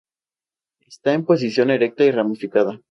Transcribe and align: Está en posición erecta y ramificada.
Está 0.87 1.13
en 1.13 1.25
posición 1.25 1.69
erecta 1.69 2.03
y 2.05 2.09
ramificada. 2.11 2.79